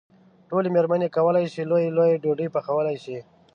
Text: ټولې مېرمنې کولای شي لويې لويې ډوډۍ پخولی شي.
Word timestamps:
ټولې 0.49 0.69
مېرمنې 0.75 1.07
کولای 1.17 1.45
شي 1.53 1.61
لويې 1.69 1.87
لويې 1.97 2.21
ډوډۍ 2.23 2.47
پخولی 2.55 2.95
شي. 3.03 3.17